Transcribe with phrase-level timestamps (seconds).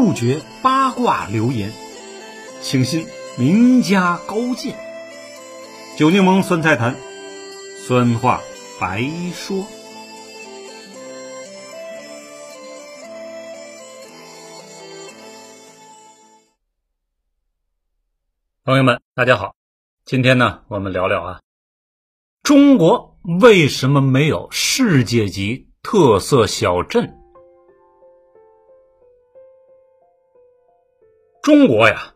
[0.00, 1.72] 不绝八卦流言，
[2.62, 3.04] 请信
[3.36, 4.78] 名家高见。
[5.98, 6.94] 酒柠檬酸菜坛，
[7.84, 8.40] 酸话
[8.80, 9.02] 白
[9.34, 9.66] 说。
[18.62, 19.56] 朋友们，大家好，
[20.04, 21.40] 今天呢，我们聊聊啊，
[22.44, 27.17] 中国为什么没有世界级特色小镇？
[31.48, 32.12] 中国呀，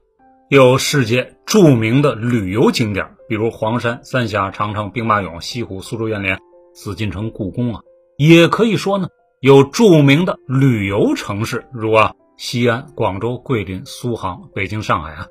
[0.50, 6.36] 有世界著名的旅游景点，比如黄山、三峡、长城、兵马俑、西湖、苏州园林、
[6.74, 7.80] 紫禁城、故宫啊。
[8.18, 9.08] 也可以说呢，
[9.41, 15.27] 有著名的旅游城市，如啊西安、广州、桂林、苏杭、北京、上海啊。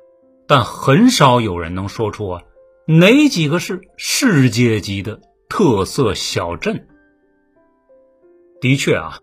[0.48, 2.42] 但很少有人能说出啊
[2.88, 6.88] 哪几个是世界级的特色小镇。
[8.60, 9.18] 的确啊，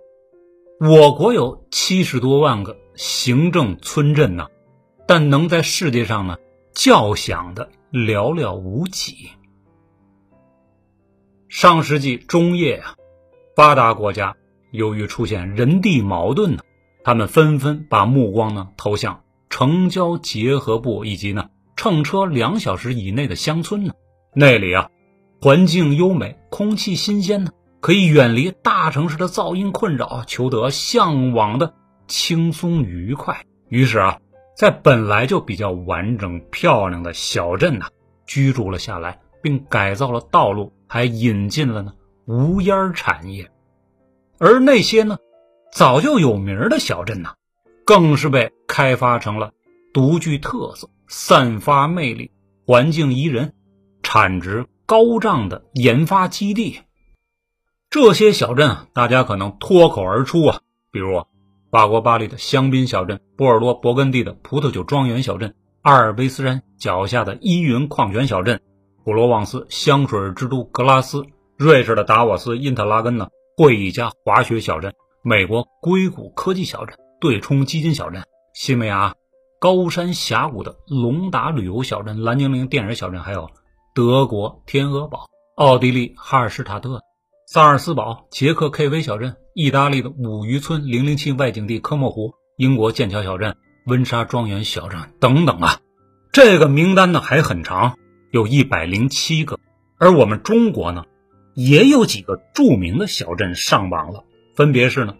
[0.79, 4.47] 我国有七十多万个行政村镇呢。
[5.09, 6.37] 但能在世界上呢
[6.71, 9.31] 叫响的寥寥无几。
[11.47, 12.93] 上世纪中叶啊，
[13.55, 14.35] 发达国家
[14.69, 16.61] 由于出现人地矛盾呢，
[17.03, 23.95] 他们纷纷把目光呢投向城郊结合部以及呢乘车两小时以内的乡村呢，
[24.35, 24.91] 那里啊
[25.41, 31.73] 环境优美，空气新鲜呢，可以远离大城市的噪音困扰，求得向往的
[32.07, 33.43] 轻松愉快。
[33.69, 34.19] 于是啊。
[34.59, 37.87] 在本来就比较完整漂亮的小镇呐，
[38.25, 41.93] 居住了下来，并改造了道路，还引进了呢
[42.25, 43.49] 无烟产业。
[44.37, 45.17] 而那些呢
[45.71, 47.35] 早就有名的小镇呐，
[47.85, 49.53] 更是被开发成了
[49.93, 52.29] 独具特色、散发魅力、
[52.67, 53.53] 环境宜人、
[54.03, 56.81] 产值高涨的研发基地。
[57.89, 60.59] 这些小镇啊，大家可能脱口而出啊，
[60.91, 61.23] 比如。
[61.71, 65.53] 法国巴黎的香槟小镇，波尔多勃艮第的葡萄酒庄园小镇，
[65.83, 68.59] 阿尔卑斯山脚下的依云矿泉小镇，
[69.03, 71.23] 普罗旺斯香水之都格拉斯，
[71.57, 78.23] 瑞士的达沃斯因特拉根呢会议家滑雪小镇，美国硅谷科技小镇，对冲基金小镇，
[78.55, 79.13] 西梅牙
[79.59, 83.47] 高山峡谷的隆达旅游小镇，蓝精灵电影小镇，还有
[83.93, 86.99] 德国天鹅堡，奥地利哈尔施塔特。
[87.51, 95.79] 萨尔斯堡、捷克 KV 小镇、意大利的五渔村、零零七外景地科莫湖、英国剑桥小镇、温莎庄园小镇等等啊，
[96.31, 97.97] 这个名单呢还很长，
[98.29, 99.57] 有一百零七个。
[99.97, 101.05] 而我们中国呢，
[101.55, 105.15] 也有几个著名的小镇上榜了，分别是呢，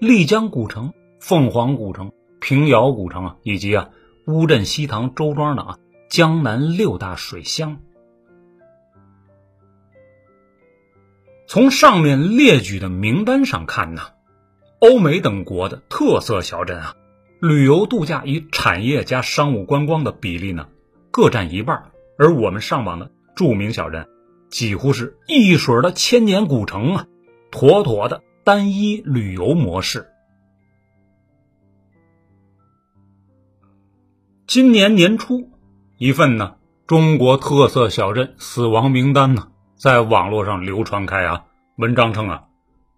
[0.00, 2.10] 丽江古城、凤凰古城、
[2.40, 3.90] 平遥古城啊，以及啊
[4.26, 5.78] 乌镇西塘周庄的啊
[6.10, 7.78] 江南六大水乡。
[11.48, 14.02] 从上面列举的名单上看呢，
[14.80, 16.94] 欧美等国的特色小镇啊，
[17.40, 20.68] 旅游度假与产业加商务观光的比例呢，
[21.10, 21.90] 各占一半。
[22.18, 24.06] 而我们上榜的著名小镇，
[24.50, 27.06] 几乎是一水的千年古城啊，
[27.50, 30.06] 妥妥的单一旅游模式。
[34.46, 35.50] 今年年初，
[35.96, 36.56] 一份呢
[36.86, 39.47] 中国特色小镇死亡名单呢。
[39.78, 41.44] 在网络上流传开啊，
[41.76, 42.44] 文章称啊，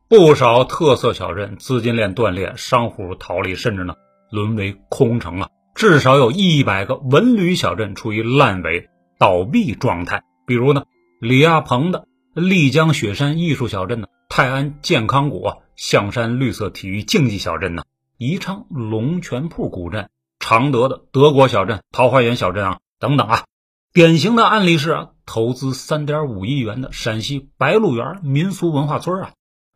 [0.08, 3.96] 不少特色小镇资金链断裂，商户逃离，甚至呢
[4.30, 5.50] 沦为空城啊。
[5.74, 10.22] 至少有一百个文旅小镇处于烂尾倒闭状态。
[10.46, 10.84] 比如呢，
[11.20, 17.82] 李亚鹏的丽江雪山艺术小镇呢，泰安健康谷、象山绿色体育竞技小镇呢，
[18.16, 20.08] 宜昌龙泉铺古镇、
[20.38, 23.44] 常德的德国小镇、桃花源小镇啊等等啊。
[23.92, 25.08] 典型的案例是。
[25.32, 29.30] 投资三点五亿元的陕西白鹿原民俗文化村啊，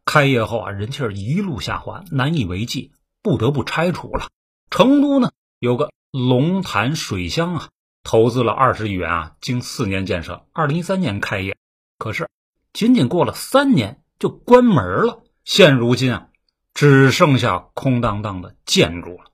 [0.04, 2.90] 开业后啊，人气一路下滑，难以为继，
[3.22, 4.30] 不得不拆除了。
[4.68, 5.30] 成都呢，
[5.60, 7.68] 有个龙潭水乡啊，
[8.02, 11.56] 投资了二十亿元啊，经四年建设，二零一三年开业，
[11.98, 12.28] 可是
[12.72, 15.22] 仅仅过了三年就关门了。
[15.44, 16.28] 现如今啊，
[16.72, 19.30] 只剩下空荡荡的建筑了。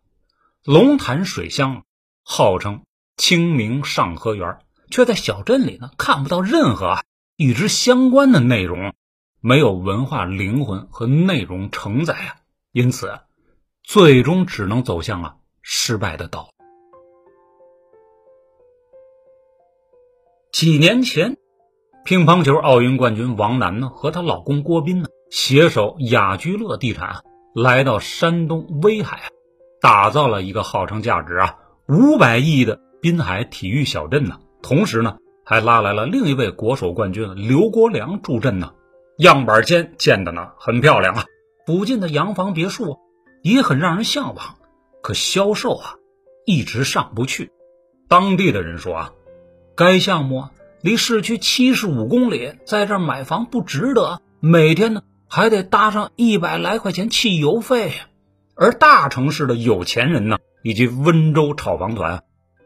[0.64, 1.82] 龙潭水乡
[2.22, 2.82] 号称
[3.16, 4.58] 清明上河园。
[4.90, 6.96] 却在小镇里呢看不到任何
[7.36, 8.92] 与之相关的内容，
[9.40, 12.36] 没有文化灵魂和内容承载啊，
[12.72, 13.20] 因此
[13.82, 16.48] 最终只能走向了失败的道路。
[20.52, 21.36] 几年前，
[22.04, 27.22] 乒乓球奥运冠军王楠呢和她老公郭斌呢携手雅居乐地产
[27.54, 29.30] 来到山东威海，
[29.80, 31.56] 打造了一个号称价值啊
[31.88, 34.40] 五百亿的滨海体育小镇呢。
[34.62, 38.72] 同时呢，还拉来了另一位国手冠军刘国梁助阵呢。
[39.18, 41.24] 样板间建的呢很漂亮啊，
[41.66, 42.98] 附近的洋房别墅
[43.42, 44.56] 也很让人向往。
[45.02, 45.94] 可销售啊
[46.46, 47.50] 一直上不去。
[48.08, 49.12] 当地的人说啊，
[49.76, 50.48] 该项目
[50.82, 57.92] 离市区七十五公里，在这儿买房不值得，每天呢还得搭上一百来块钱汽油费。
[58.54, 62.24] 而大城市的有钱人呢，以及温州炒房团，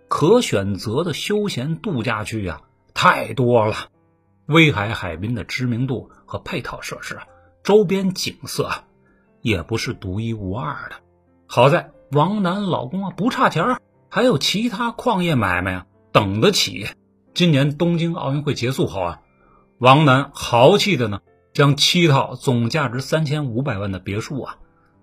[0.09, 2.61] 可选择的休闲度假区呀
[2.95, 3.75] 太多了。
[4.47, 7.19] 威海海滨的知名度和配套设施，
[7.63, 8.71] 周边景色
[9.41, 10.97] 也不是独一无二的。
[11.47, 13.79] 好在王楠老公啊不差钱
[14.09, 16.87] 还有其他矿业买卖啊等得起。
[17.33, 19.21] 今年东京奥运会结束后啊，
[19.79, 21.21] 王楠豪气的呢
[21.53, 24.59] 将七套总价值三千五百万的别墅啊。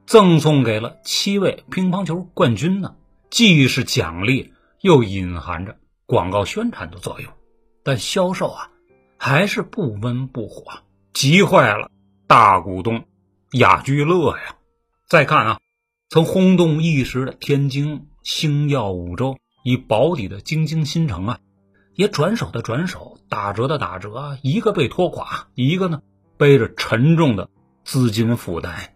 [0.06, 2.96] 赠送给了七位乒乓球冠军呢，
[3.30, 7.32] 既是奖励，又隐含着广告宣传的作用。
[7.84, 8.70] 但销售啊，
[9.18, 10.72] 还是不温不火，
[11.14, 11.90] 急坏了
[12.28, 13.06] 大股东
[13.52, 14.56] 雅居乐呀。
[15.08, 15.60] 再看啊，
[16.10, 21.40] 曾轰动一时的天津星耀五洲以保底的京津新城啊，
[21.96, 26.02] 也转手的转手，打折的打折，一个被拖垮，一个呢
[26.38, 27.50] 背着沉重的
[27.84, 28.94] 资金负担。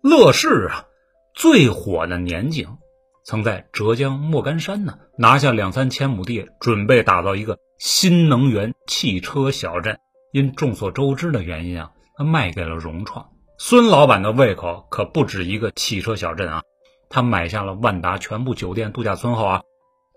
[0.00, 0.86] 乐视啊，
[1.34, 2.78] 最火的年景，
[3.28, 9.98] 曾在浙江莫干山呢拿下两三千亩地，准备打造一个新能源汽车小镇。
[10.32, 13.28] 因众所周知的原因啊，他卖给了融创。
[13.58, 16.62] 孙老板的胃口可不止一个汽车小镇啊，
[17.10, 19.60] 他买下了万达全部酒店度假村后啊，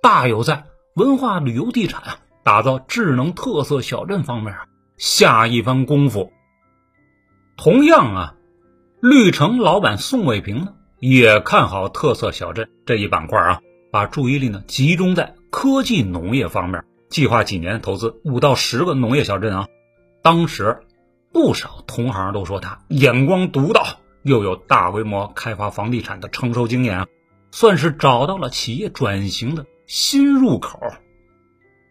[0.01, 0.63] 大有在
[0.95, 4.63] 文化旅游地产啊打造智能特色小镇方面啊
[4.97, 6.31] 下一番功夫。
[7.57, 8.35] 同样啊。
[9.01, 13.62] 绿城老板宋卫平呢，也看好特色小镇这一板块啊，
[13.92, 19.68] 把注意力呢集中在科技农业方面，计划几年投资五到十个农业小镇啊。
[20.21, 20.81] 当时
[21.33, 23.83] 不少同行都说他眼光独到，
[24.21, 27.07] 又有大规模开发房地产的成熟经验啊，
[27.50, 30.80] 算是找到了企业转型的新入口。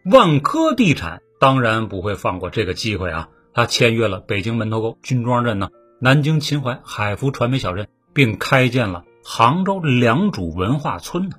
[0.05, 5.69] 万科地产当然不会放过这个机会啊，他签约了北京门头沟军庄镇呢。
[5.99, 11.37] 南京秦淮海福传媒小镇，并开建了杭州良渚文化村呢。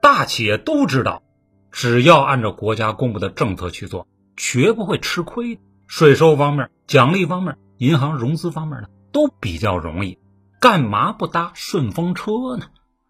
[0.00, 1.22] 大企业都知道，
[1.70, 5.60] 只要按照国家公布的政策去做，绝不会吃亏。
[5.86, 10.18] 税收方面、奖励方面、银行融资方面呢，都比较容易。
[10.58, 12.66] 干嘛不搭顺风车呢？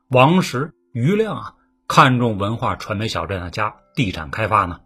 [0.08, 1.54] 王石、余亮啊，
[1.86, 4.80] 看中文化传媒小镇啊加地产开发呢，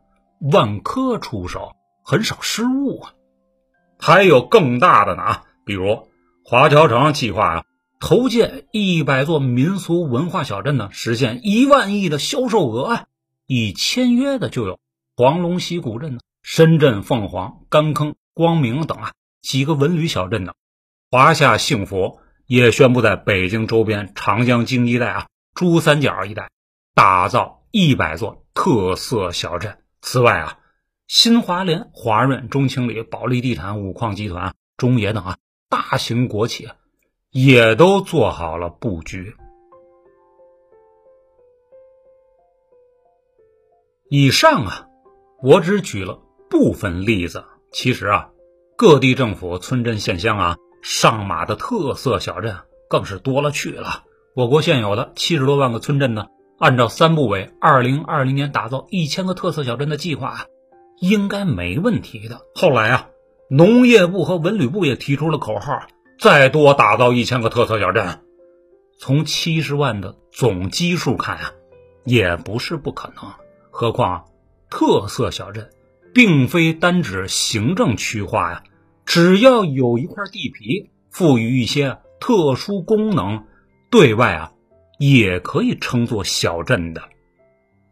[0.53, 1.75] 万科出手
[2.05, 3.13] 很少失误啊。
[3.99, 5.43] 还有更大的呢啊！
[5.65, 6.09] 比如
[6.45, 7.65] 华侨城计划啊，
[7.99, 13.05] 投建一百座民俗文化小镇呢，实现一万亿的销售额啊。
[13.47, 14.81] 已签约的就有
[15.17, 20.53] 黄龙溪古镇呢、深圳凤凰、甘坑、光明等啊几个文旅小镇呢。
[21.11, 26.51] 华夏幸福也宣布在北京周边长江经济带啊、珠三角一带
[26.95, 29.79] 打造一百座特色小镇。
[30.03, 30.59] 此外啊，
[31.07, 35.37] 新华联、华润、中青旅、保利地产、五矿集团、中冶等啊。
[35.69, 36.69] 大型国企
[37.39, 39.37] 也都做好了布局。
[44.09, 44.87] 以上啊，
[45.43, 46.19] 我只举了
[46.49, 47.45] 部分例子。
[47.71, 48.31] 其实啊，
[48.75, 52.57] 各地政府、村镇、县乡啊，上马的特色小镇
[52.89, 54.05] 更是多了去了。
[54.35, 56.29] 我国现有的七十多万个村镇呢，
[56.59, 60.47] 按照三部委二零二零年打造一千个特色小镇的计划，
[61.01, 62.41] 应该没问题的。
[62.55, 63.11] 后来啊。
[63.49, 65.87] 农业部和文旅部也提出了口号，
[66.19, 68.21] 再多打造一千个特色小镇。
[68.99, 71.53] 从七十万的总基数看啊，
[72.05, 73.31] 也不是不可能。
[73.71, 74.27] 何况
[74.71, 75.71] 特色小镇
[76.15, 78.63] 并非单指行政区划呀，
[79.05, 83.45] 只要有一块地皮，赋予一些特殊功能，
[83.91, 84.53] 对外啊
[84.99, 87.03] 也可以称作小镇的。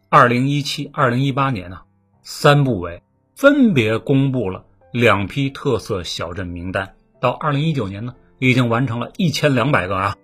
[0.09, 1.81] 二零一七、二零一八年呢，
[2.23, 3.03] 三部委
[3.35, 4.65] 分别公布了。
[4.91, 6.94] 两批特色小镇名单，
[7.25, 10.17] 到二零一九年呢，已经完成了一千两百个啊，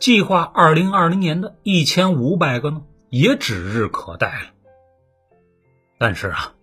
[0.00, 4.50] 计划二零二零年的一千五百个呢，也指日可待了。
[5.98, 6.54] 但是啊，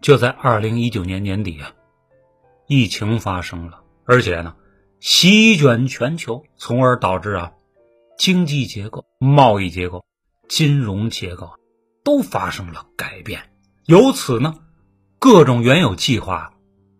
[0.00, 1.72] 就在二零一九年年底啊，
[2.66, 4.56] 疫情发生了，而且呢，
[5.00, 7.52] 席卷全球，从而导致啊，
[8.16, 10.06] 经济结构、贸易结构、
[10.48, 11.50] 金融结构
[12.02, 13.50] 都发生了改变，
[13.84, 14.54] 由此呢。
[15.18, 16.54] 各种原有计划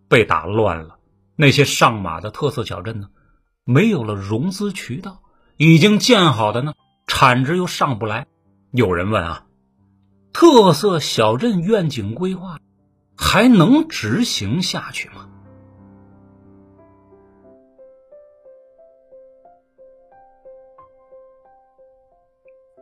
[0.07, 0.98] 被打乱了，
[1.41, 3.07] 那些上马的特色小镇呢，
[3.63, 5.21] 没有了融资渠道，
[5.55, 6.73] 已经建好的呢，
[7.07, 8.27] 产值又上不来。
[8.71, 9.45] 有人问啊，
[10.33, 12.59] 特色小镇愿景规划
[13.15, 15.29] 还能执行下去吗？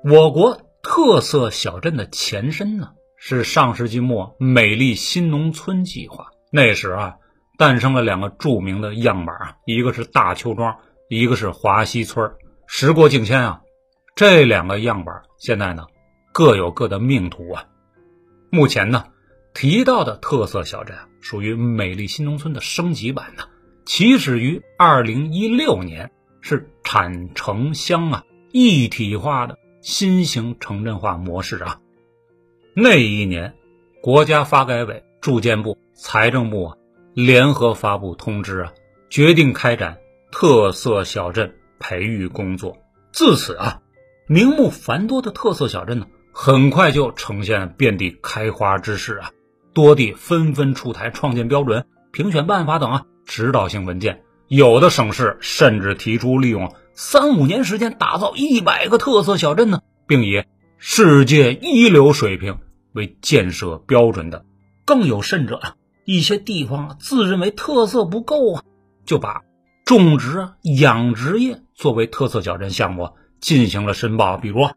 [0.03, 6.31] 我国特色小镇的前身呢，是上世纪末美丽新农村计划。
[6.51, 7.17] 那时啊，
[7.57, 10.77] 诞生了两个著名的样板啊，一个是大邱庄，
[11.09, 12.31] 一个是华西村。
[12.67, 13.61] 时过境迁啊，
[14.15, 15.87] 这两个样板现在呢，
[16.33, 17.65] 各有各的命途啊。
[18.51, 19.05] 目前呢，
[19.53, 23.45] 提到的特色小镇属于美丽新农村的升级版呢，
[23.85, 26.11] 起始于二零一六年，
[26.41, 31.79] 是产城乡啊一体化的新型城镇化模式啊。
[32.75, 33.55] 那一年，
[34.03, 36.76] 国家发改委、住建部、财政部啊
[37.17, 38.73] 联合发布通知啊，
[39.09, 39.97] 决定开展
[40.31, 42.77] 特色小镇培育工作。
[43.11, 43.81] 自此啊，
[44.27, 46.05] 名目繁多的特色小镇呢。
[46.31, 49.31] 很快就呈现遍地开花之势啊！
[49.73, 54.21] 多地纷纷出台创建标准、评选办法等啊指导性文件。
[54.47, 60.43] 有的省市甚至提出利用三五年时间打造一百个特色小镇呢，并以
[60.77, 62.59] 世界一流水平
[62.93, 64.45] 为建设标准的。
[64.85, 65.75] 更有甚者啊，
[66.07, 68.63] 一些地方啊自认为特色不够啊，
[69.05, 69.43] 就把
[69.85, 73.11] 种植啊养殖业作为特色小镇项目
[73.41, 74.69] 进行了申报，比如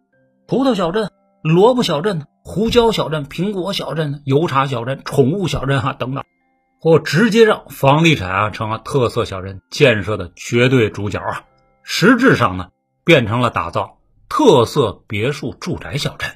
[0.46, 1.10] 葡萄小镇。
[1.42, 6.22] 萝卜小镇、胡椒小镇、苹果小镇、油茶小镇、宠物小镇哈等等，
[6.78, 11.44] 或直接让房地产啊成了特色小镇建设的绝对主角啊，
[11.82, 12.68] 实质上呢
[13.04, 16.28] 变成了打造特色别墅住宅小镇。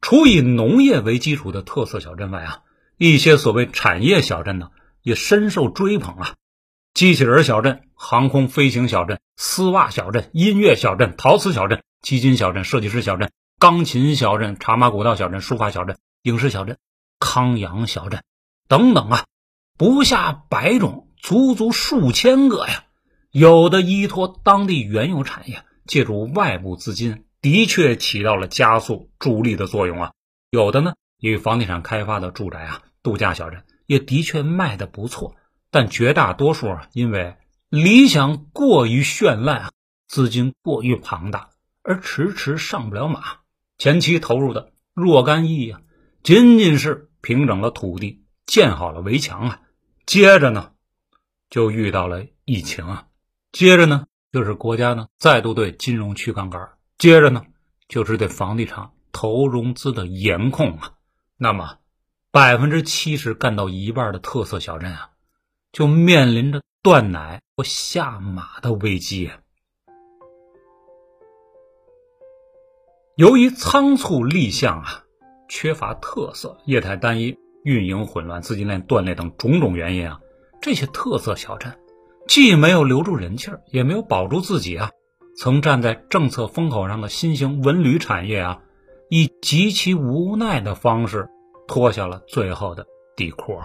[0.00, 2.58] 除以农业为基础的特色小镇外啊，
[3.02, 4.68] 一些所谓产业小镇呢
[5.00, 6.34] 也深受追捧啊，
[6.92, 13.30] 机器人小镇、航空飞行小镇、丝袜小镇、音乐小镇、陶瓷小镇、基金小镇、设计师小镇。
[13.58, 16.76] 钢琴小镇、茶马古道小镇、书法小镇、影视小镇、
[17.18, 18.22] 康养小镇
[18.68, 19.24] 等等啊，
[19.78, 22.84] 不下百种，足足数千个呀。
[23.30, 30.12] 有的依托当地原有产业，借助外部资金，的确起到了加速助力的作用啊。
[30.50, 35.36] 有的呢，与房地产开发的住宅啊、度假小镇，也的确卖的不错。
[35.70, 37.36] 但绝大多数啊，因为
[37.68, 39.72] 理想过于绚烂，
[40.08, 41.50] 资金过于庞大，
[41.82, 43.38] 而迟迟上不了马。
[43.78, 45.80] 前期投入的若干亿啊，
[46.22, 49.60] 仅仅是平整了土地、建好了围墙啊，
[50.06, 50.72] 接着呢，
[51.48, 53.06] 就遇到了疫情啊，
[53.52, 57.44] 接着呢，就是国家呢再度对金融去杠杆，接着呢，
[57.88, 60.94] 就是对房地产投融资的严控啊，
[61.36, 61.78] 那么
[62.32, 65.10] 百分之七十干到一半的特色小镇啊，
[65.72, 69.28] 就面临着断奶或下马的危机。
[73.16, 75.02] 由于仓促立项啊，
[75.48, 80.20] 缺乏特色，业态单一，运营混乱，资金链断裂等种种原因啊，
[80.62, 81.76] 这些特色小镇
[82.28, 84.88] 既没有留住人气，也没有保住自己啊。
[85.36, 88.62] 曾站在政策风口上的新型文旅产业啊，
[89.08, 91.28] 以极其无奈的方式
[91.70, 92.84] 脱下了最后的
[93.14, 93.60] 底裤。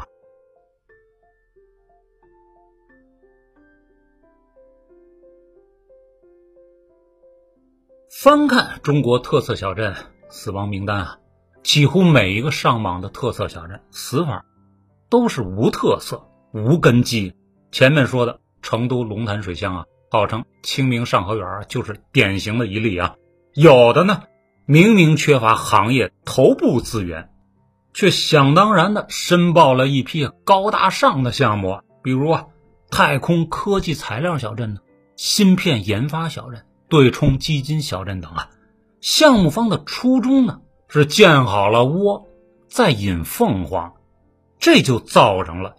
[8.08, 9.96] 翻看中国特色小镇
[10.30, 11.20] 死亡名单啊，
[11.64, 14.46] 几乎每一个上榜的特色小镇死法
[15.10, 17.34] 都是无特色、无根基。
[17.72, 23.16] 前面说的成都龙潭水乡啊，号称清明上河园就是典型的一例啊。
[23.56, 24.26] 有的呢，
[24.68, 27.32] 明明缺乏行业头部资源，
[27.96, 32.48] 却想当然的申报了一批高大上的项目，比如啊，
[32.92, 34.82] 太空科技材料小镇呢，
[35.16, 36.66] 芯片研发小镇。
[36.88, 38.50] 对冲基金小镇等啊，
[39.00, 42.28] 项目方的初衷呢是建好了窝
[42.68, 43.94] 再引凤凰，
[44.60, 45.78] 这就造成了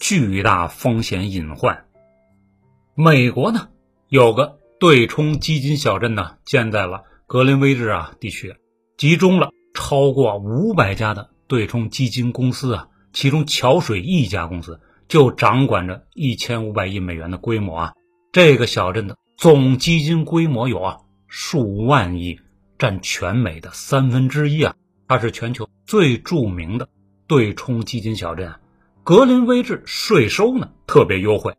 [0.00, 1.84] 巨大风险隐患。
[2.94, 3.68] 美国呢
[4.08, 8.56] 有个对冲基金小镇呢建在了格林威治啊地区，
[8.96, 17.94] 集中了超过五百家的对冲基金公司啊，其中桥水一家公司就掌管着一千五百亿美元的规模啊，
[18.30, 19.16] 这个小镇的。
[19.36, 22.40] 总基金规模有啊数万亿，
[22.76, 24.74] 占全美的三分之一啊！
[25.06, 26.88] 它是全球最著名的
[27.28, 28.52] 对冲基金小镇。
[29.04, 31.54] 格林威治税收呢特别优惠，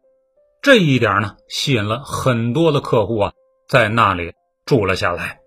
[0.62, 3.34] 这一点呢吸引了很多的客户啊
[3.69, 4.34] 在那里
[4.65, 5.39] 住了下来。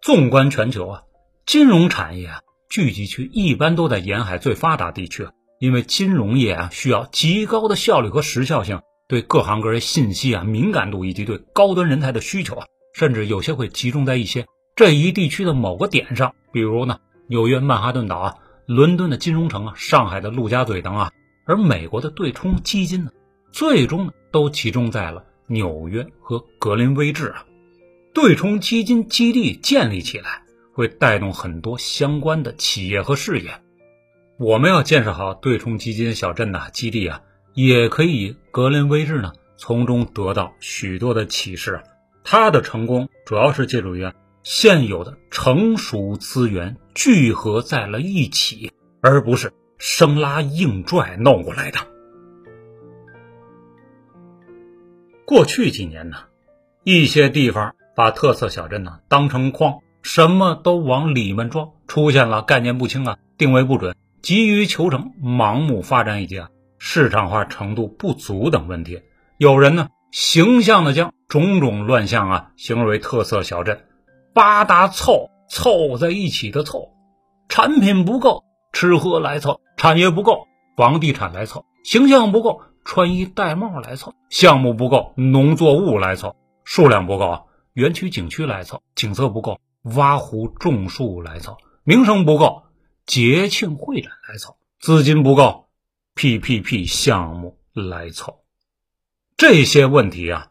[0.00, 1.02] 纵观全球啊，
[1.44, 2.40] 金融产业啊
[2.70, 5.26] 聚集区一般都在沿海最发达地区，
[5.58, 8.80] 因为金融业啊需要极高的效率和时效性。
[9.08, 14.46] 对各行各业信息啊敏感度以及对高端人才的需求啊，甚至有些会集中在一些
[14.76, 18.36] 这一地区的某个点上，比如呢纽约曼哈顿岛啊、
[18.66, 21.10] 伦敦的金融城啊、上海的陆家嘴等啊。
[21.46, 23.10] 而美国的对冲基金呢，
[23.50, 27.44] 最终呢都集中在了纽约和格林威治啊。
[28.14, 30.44] 对冲基金基地建立起来，
[30.80, 33.50] 会带动很多相关的企业和事业。
[34.38, 37.20] 我们要建设好对冲基金小镇呐基地啊，
[37.52, 41.82] 也可以格林威治呢从中得到许多的启示。
[42.24, 44.10] 它的成功主要是借助于
[44.42, 48.72] 现有的成熟资源聚合在了一起，
[49.02, 51.78] 而不是生拉硬拽弄过来的。
[55.26, 56.16] 过去几年呢，
[56.84, 69.02] 一些地方把特色小镇呢当成矿，什么都往里面装，出现了概念不清啊、定位不准、急于求成、盲目发展以及啊市场化程度不足等问题。
[69.36, 73.84] 有人呢形象的将种种乱象啊形容为特色小镇，
[74.32, 76.90] 八大凑凑在一起的凑，
[77.48, 82.62] 产品不够，吃喝来凑；产业不够，房地产来凑；形象不够。
[82.82, 92.64] 穿衣戴帽来凑，项目不够；农作物来凑，数量不够；园区景区来凑，景色不够；挖湖种树来凑，名声不够；
[93.06, 95.68] 节庆会展来凑，资金不够
[96.14, 98.44] ；PPP 项目来凑。
[99.36, 100.48] 这些问题啊，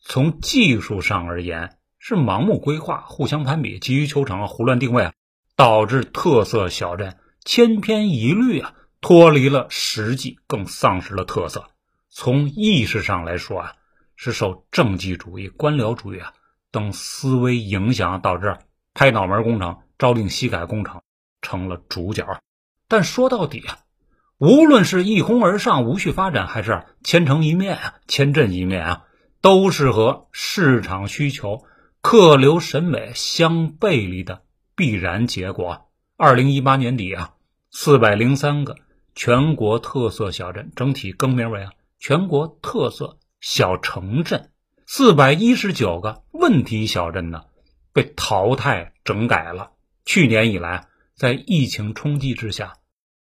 [0.00, 5.12] 从技术上而言是盲目规划、互相攀比、急于求成、胡乱定位啊，
[5.56, 8.74] 导致特色小镇千篇一律啊。
[9.00, 11.68] 脱离了实际，更丧失了特色。
[12.08, 13.72] 从意识上来说啊，
[14.16, 16.32] 是受政绩主义、官僚主义啊
[16.74, 18.58] 等思维影响，导致
[18.94, 21.02] 拍脑门工程、朝令夕改工程
[21.40, 22.40] 成了主角。
[22.88, 23.78] 但说到底啊，
[24.38, 29.04] 无论是一哄而上、无序发展，还是千城一面啊、千镇一面啊，
[29.40, 31.62] 都是和市场需求、
[32.00, 34.42] 客流审美相背离的
[34.74, 35.86] 必然结果。
[36.16, 37.34] 二零一八年底啊，
[37.70, 38.74] 四百零三个。
[39.16, 44.50] 全国特色小镇整体更名为啊全国特色小城镇，
[44.96, 47.46] 四百一十九个问题小镇呢
[47.92, 49.72] 被淘汰整改了。
[50.04, 52.74] 去年以来，在疫情冲击之下，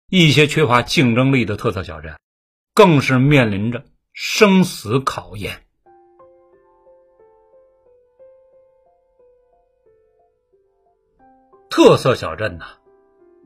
[0.09, 2.15] 一些缺乏竞争力的特色小镇，
[2.73, 5.67] 更是面临着生死考验。
[11.69, 12.65] 特色小镇呢，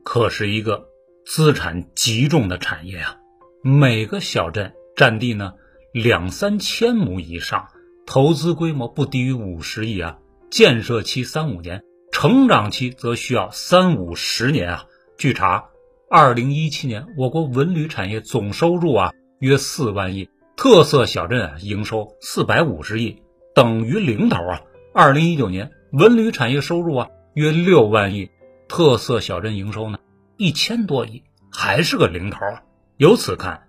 [0.03, 0.91] 可是一个。
[1.25, 3.17] 资产极重的产业啊，
[3.63, 5.55] 每个小镇占地呢
[5.91, 7.67] 两三千亩以上，
[8.05, 10.17] 投资规模不低于五十亿啊，
[10.49, 14.85] 建设期三五年，成长期则需要三五十年啊。
[15.17, 15.65] 据查，
[16.09, 23.21] 二零一七年我国文旅产业总收入啊约四万亿，特色小镇啊营收四百五十亿，
[23.53, 24.61] 等于零头啊。
[24.93, 28.29] 二零一九年文旅产业收入啊约六万亿，
[28.67, 29.99] 特色小镇营收呢？
[30.37, 32.63] 一千多亿还是个零头啊！
[32.97, 33.67] 由此看，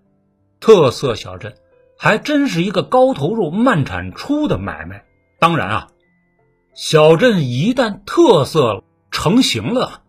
[0.58, 1.54] 特色小镇
[2.02, 5.04] 还真是一个高投入、慢产出的买卖。
[5.38, 5.88] 当然啊，
[6.74, 10.02] 小镇一旦特色成型了，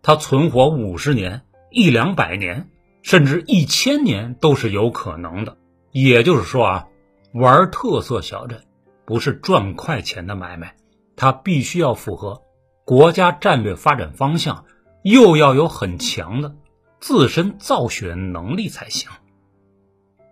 [0.00, 2.70] 它存活五十年、一两百年，
[3.02, 5.56] 甚至一千年都是有可能的。
[5.90, 6.86] 也就是说啊，
[7.34, 8.62] 玩特色小镇
[9.04, 10.76] 不是赚快钱的买卖，
[11.16, 12.42] 它必须要符合
[12.84, 14.66] 国家战略发展方向。
[15.02, 16.54] 又要有很强的
[17.00, 19.10] 自身造血能力才行。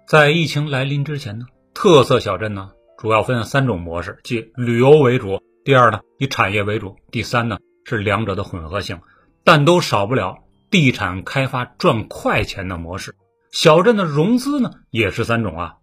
[0.09, 1.45] 在疫情来临之前呢，
[1.75, 9.01] 特色小镇呢主要分三种模式，即旅游为主，第二呢以产业为主，第三呢是两者的混合性，
[9.45, 10.39] 但都少不了
[10.71, 13.17] 地产开发赚快钱的模式。
[13.53, 15.75] 小镇的融资呢也是三种啊，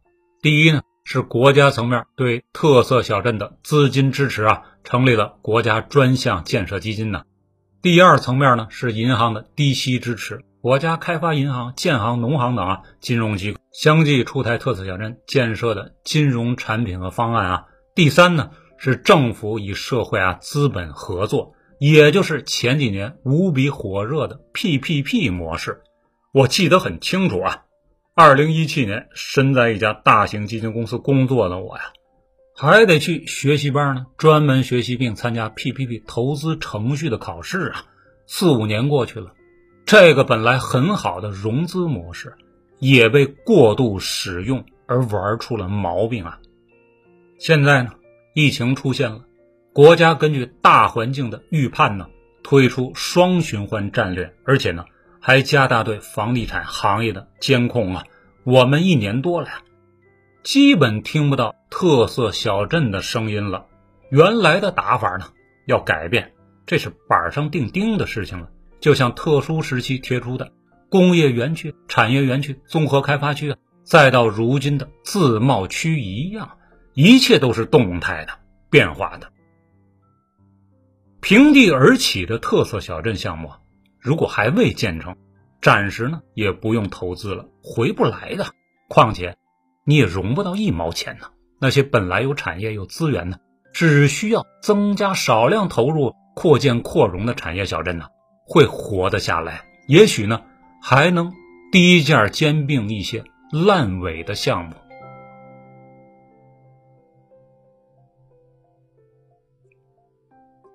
[0.42, 7.26] 第一呢是国家层面对特色小镇的资金支持啊，成立了国家专项建设基金呢。
[7.84, 17.66] 第二层面呢是银行的低息支持，国家开发银行、建行、农行等啊金融机构相继出台特色小镇建设的金融产品和方案啊。
[17.94, 18.50] 第三呢
[18.80, 25.84] 是政府与社会啊资本合作，也就是前几年无比火热的 PPP 模式。
[26.34, 27.66] 我记得很清楚啊，
[28.16, 31.84] 二零一七年身在一家大型基金公司工作的我呀。
[32.56, 37.86] 还得去学习班呢，专门学习并参加 PPP 投资程序的考试啊。
[38.26, 39.36] 四五年过去了，
[39.86, 42.34] 这个本来很好的融资模式，
[42.80, 46.40] 也被过度使用而玩出了毛病啊。
[47.38, 47.92] 现在呢，
[48.34, 49.22] 疫情出现了，
[49.74, 52.08] 国家根据大环境的预判呢，
[52.42, 54.86] 推出双循环战略，而且呢，
[55.20, 58.06] 还加大对房地产行业的监控啊。
[58.44, 59.62] 我们一年多了呀。
[60.42, 63.68] 基本听不到特色小镇的声音了，
[64.10, 65.28] 原来的打法呢
[65.68, 66.34] 要改变，
[66.66, 68.50] 这是板上钉钉的事情了。
[68.86, 70.52] 就像特殊时期提出的
[70.92, 76.60] 工业园区、产业园区、综合开发区啊，再到如今的自贸区一样，
[76.94, 78.34] 一切都是动态的、
[78.70, 79.32] 变化的。
[81.20, 83.54] 平地而起的特色小镇项目，
[84.00, 85.16] 如果还未建成，
[85.64, 88.46] 暂时呢也不用投资了，回不来的。
[88.88, 89.36] 况且
[89.84, 91.32] 你也融不到一毛钱呢。
[91.60, 93.38] 那些本来有产业有资源呢，
[93.74, 98.06] 只需要增加少量投入，扩建扩容的产业小镇呢，
[98.46, 99.66] 会活得下来。
[99.88, 100.44] 也许呢，
[100.82, 101.34] 还能
[101.72, 104.76] 低价兼并一些烂尾的项目。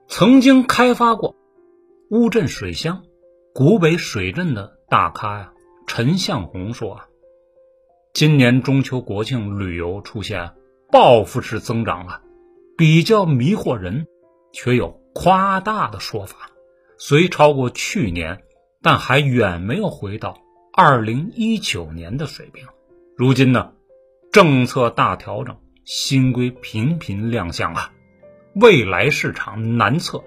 [0.06, 1.36] 曾经开发过
[2.10, 3.04] 乌镇水乡、
[3.54, 5.52] 古北水镇的大咖呀，
[5.86, 7.06] 陈向红说啊，
[8.12, 10.52] 今年中秋国庆旅游出现
[10.90, 12.22] 报复式增长啊，
[12.76, 14.06] 比较迷惑人，
[14.52, 16.50] 却有夸大的说法，
[17.02, 18.42] 虽超过去年，
[18.82, 20.36] 但还远没有回到
[20.70, 22.68] 二零一九年的水平。
[23.16, 23.72] 如今呢，
[24.30, 27.90] 政策大调整，新规频频亮相啊。
[28.54, 30.22] 未来市场难测，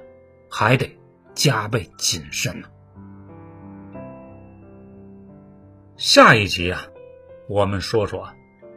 [0.50, 0.98] 还得
[1.36, 2.68] 加倍谨慎呢。
[5.96, 6.88] 下一集啊，
[7.48, 8.28] 我们说说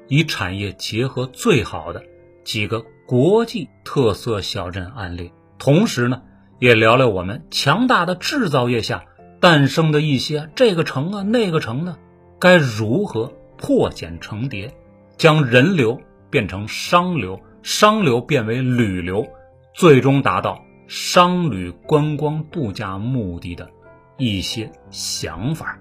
[0.09, 2.05] 以产业结合最好的
[2.45, 6.23] 几个国际特色小镇案例，同时呢，
[6.59, 9.05] 也聊聊我们强大的制造业下
[9.40, 11.99] 诞生的一些这个城啊那个城呢，
[12.38, 14.75] 该如何破茧成蝶，
[15.16, 19.27] 将人流变成商流，商流变为旅流。
[19.75, 23.69] 最终达到商旅观光度假目的的
[24.16, 25.79] 一些想法。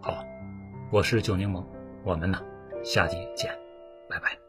[0.00, 0.24] 好，
[0.90, 1.62] 我是九柠檬，
[2.04, 2.40] 我们呢
[2.82, 3.50] 下集见，
[4.08, 4.43] 拜拜。